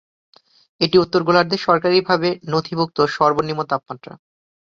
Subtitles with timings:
[0.81, 4.13] এটি উত্তর গোলার্ধে সরকারীভাবে নথিভুক্ত সর্বনিম্ন তাপমাত্রা।